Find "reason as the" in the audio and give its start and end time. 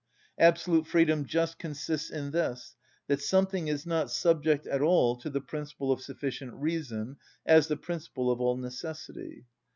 6.55-7.77